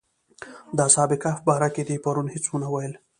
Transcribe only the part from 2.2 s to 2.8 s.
هېڅ ونه